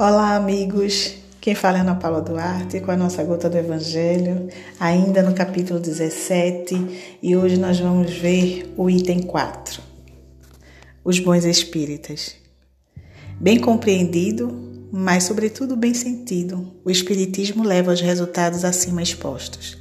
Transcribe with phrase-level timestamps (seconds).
[0.00, 1.16] Olá, amigos.
[1.40, 4.46] Quem fala é Ana Paula Duarte com a nossa gota do Evangelho,
[4.78, 9.82] ainda no capítulo 17, e hoje nós vamos ver o item 4.
[11.04, 12.36] Os bons espíritas.
[13.40, 19.76] Bem compreendido, mas sobretudo bem sentido, o espiritismo leva aos resultados acima expostos,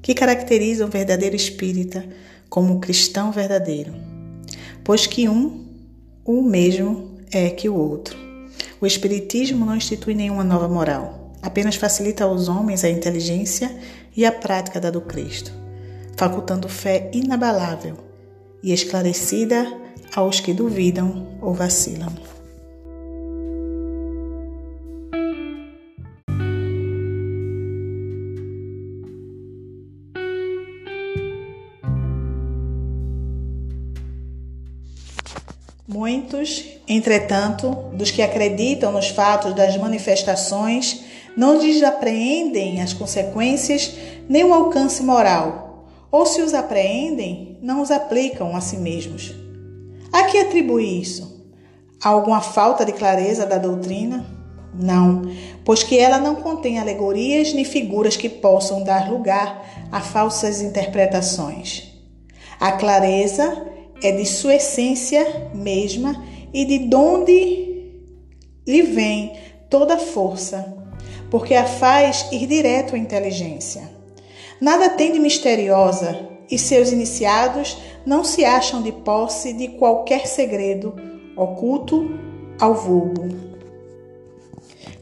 [0.00, 2.08] que caracterizam o verdadeiro espírita
[2.48, 3.96] como um cristão verdadeiro,
[4.84, 5.66] pois que um,
[6.24, 8.29] o mesmo é que o outro
[8.80, 13.70] o Espiritismo não institui nenhuma nova moral, apenas facilita aos homens a inteligência
[14.16, 15.52] e a prática da do Cristo,
[16.16, 17.96] facultando fé inabalável
[18.62, 19.66] e esclarecida
[20.14, 22.12] aos que duvidam ou vacilam.
[35.92, 41.00] Muitos, entretanto, dos que acreditam nos fatos das manifestações
[41.36, 43.92] não desapreendem as consequências
[44.28, 49.34] nem o alcance moral, ou se os apreendem, não os aplicam a si mesmos.
[50.12, 51.44] A que atribui isso?
[52.00, 54.24] A alguma falta de clareza da doutrina?
[54.72, 55.22] Não,
[55.64, 61.90] pois que ela não contém alegorias nem figuras que possam dar lugar a falsas interpretações.
[62.60, 63.69] A clareza
[64.02, 67.92] é de sua essência mesma e de onde
[68.66, 69.32] lhe vem
[69.68, 70.76] toda a força,
[71.30, 73.82] porque a faz ir direto à inteligência.
[74.60, 76.18] Nada tem de misteriosa
[76.50, 80.94] e seus iniciados não se acham de posse de qualquer segredo
[81.36, 82.18] oculto
[82.60, 83.50] ao vulgo.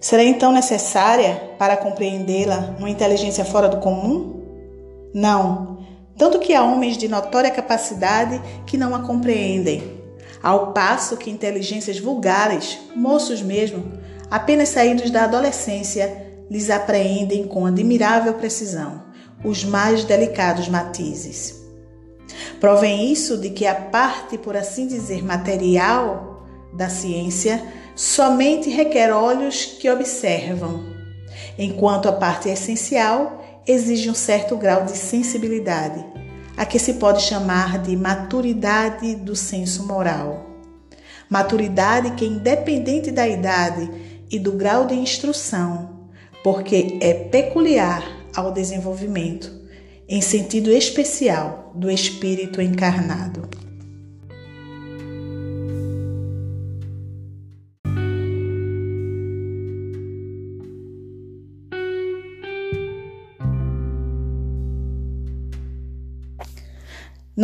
[0.00, 4.42] Será então necessária, para compreendê-la, uma inteligência fora do comum?
[5.12, 5.77] Não,
[6.18, 10.02] tanto que há homens de notória capacidade que não a compreendem,
[10.42, 13.92] ao passo que inteligências vulgares, moços mesmo,
[14.30, 19.06] apenas saídos da adolescência, lhes apreendem com admirável precisão
[19.44, 21.62] os mais delicados matizes.
[22.58, 27.62] Provém isso de que a parte, por assim dizer, material da ciência
[27.94, 30.84] somente requer olhos que observam,
[31.56, 36.02] enquanto a parte essencial exige um certo grau de sensibilidade,
[36.56, 40.46] a que se pode chamar de maturidade do senso moral.
[41.28, 43.90] Maturidade que, independente da idade
[44.30, 46.08] e do grau de instrução,
[46.42, 48.02] porque é peculiar
[48.34, 49.52] ao desenvolvimento,
[50.08, 53.67] em sentido especial, do espírito encarnado.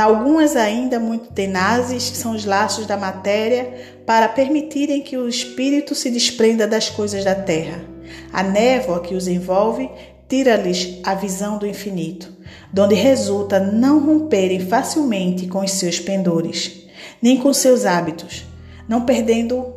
[0.02, 6.10] Algumas ainda muito tenazes são os laços da matéria para permitirem que o espírito se
[6.10, 7.84] desprenda das coisas da terra.
[8.32, 9.88] A névoa que os envolve
[10.28, 12.32] tira-lhes a visão do infinito,
[12.72, 16.86] donde resulta não romperem facilmente com os seus pendores,
[17.22, 18.44] nem com seus hábitos,
[18.88, 19.72] não perdendo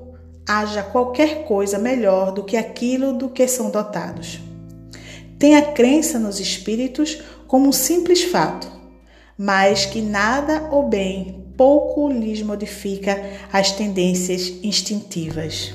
[0.48, 4.40] haja qualquer coisa melhor do que aquilo do que são dotados.
[5.38, 8.77] Tem a crença nos espíritos como um simples fato,
[9.38, 13.20] mas que nada ou bem pouco lhes modifica
[13.52, 15.74] as tendências instintivas.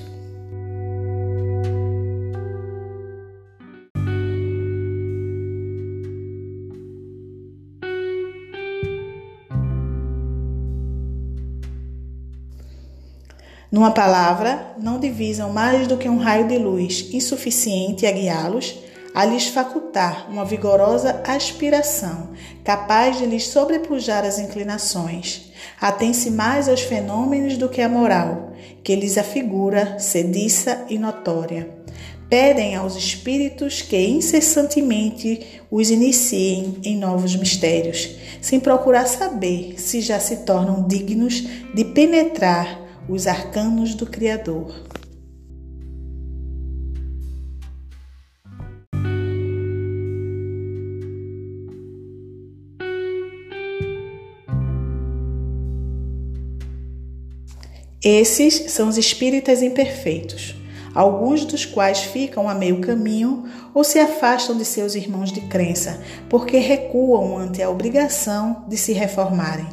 [13.71, 18.82] Numa palavra, não divisam mais do que um raio de luz insuficiente a guiá-los
[19.15, 22.31] a lhes facultar uma vigorosa aspiração,
[22.65, 25.53] capaz de lhes sobrepujar as inclinações.
[25.81, 28.53] Atém-se mais aos fenômenos do que à moral,
[28.83, 31.83] que lhes afigura sediça e notória.
[32.29, 40.19] Pedem aos espíritos que incessantemente os iniciem em novos mistérios, sem procurar saber se já
[40.19, 44.73] se tornam dignos de penetrar os arcanos do Criador.
[58.05, 60.57] Esses são os espíritas imperfeitos,
[60.93, 66.03] alguns dos quais ficam a meio caminho ou se afastam de seus irmãos de crença,
[66.29, 69.69] porque recuam ante a obrigação de se reformarem.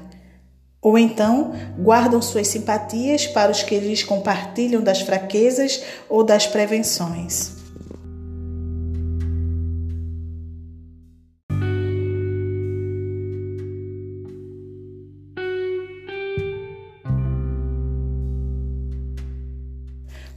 [0.79, 7.58] Ou então guardam suas simpatias para os que lhes compartilham das fraquezas ou das prevenções.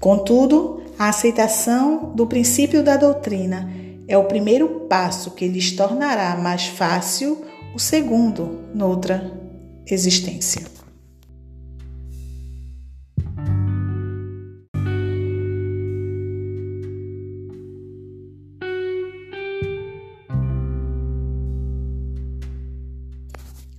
[0.03, 3.73] Contudo, A aceitação do princípio da doutrina
[4.07, 7.45] é o primeiro passo que lhes tornará mais fácil
[7.75, 9.33] o segundo noutra
[9.87, 10.63] existência.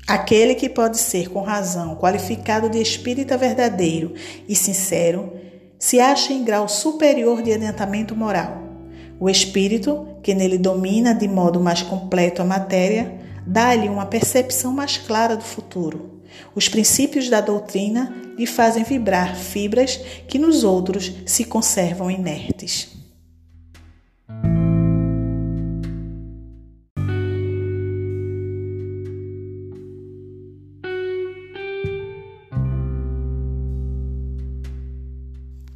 [0.08, 4.14] Aquele que pode ser com razão qualificado de espírita verdadeiro
[4.48, 5.43] e sincero
[5.84, 8.58] se acha em grau superior de adiantamento moral.
[9.20, 14.98] O espírito, que nele domina de modo mais completo a matéria, dá-lhe uma percepção mais
[14.98, 16.22] clara do futuro.
[16.56, 23.03] Os princípios da doutrina lhe fazem vibrar fibras que nos outros se conservam inertes.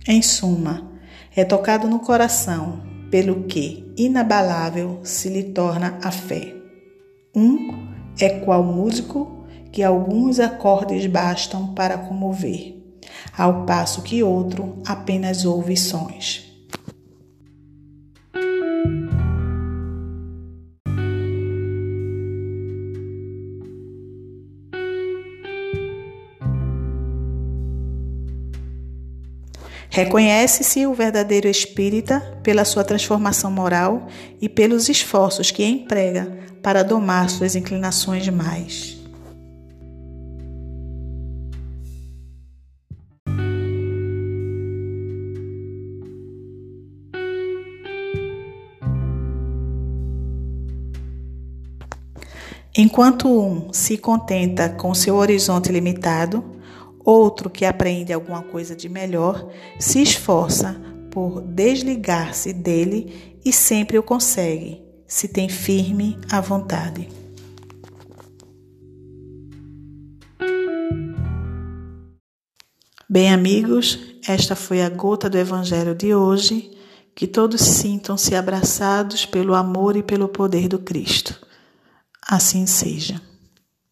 [0.10, 0.90] Em suma,
[1.36, 2.82] é tocado no coração,
[3.12, 6.56] pelo que inabalável se lhe torna a fé.
[7.36, 12.74] Um é qual músico que alguns acordes bastam para comover,
[13.38, 16.47] ao passo que outro apenas ouve sons.
[29.90, 34.08] Reconhece-se o verdadeiro espírita pela sua transformação moral
[34.42, 38.98] e pelos esforços que emprega para domar suas inclinações mais.
[52.80, 56.44] Enquanto um se contenta com seu horizonte limitado,
[57.10, 59.50] Outro que aprende alguma coisa de melhor
[59.80, 60.76] se esforça
[61.10, 67.08] por desligar-se dele e sempre o consegue, se tem firme a vontade.
[73.10, 76.70] Bem, amigos, esta foi a gota do Evangelho de hoje.
[77.16, 81.40] Que todos sintam-se abraçados pelo amor e pelo poder do Cristo.
[82.22, 83.22] Assim seja.